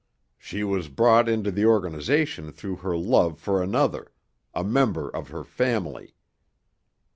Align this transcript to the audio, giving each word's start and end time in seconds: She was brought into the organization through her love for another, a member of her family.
She 0.39 0.63
was 0.63 0.87
brought 0.87 1.29
into 1.29 1.51
the 1.51 1.67
organization 1.67 2.51
through 2.51 2.77
her 2.77 2.97
love 2.97 3.37
for 3.37 3.61
another, 3.61 4.11
a 4.51 4.63
member 4.63 5.07
of 5.11 5.27
her 5.27 5.43
family. 5.43 6.15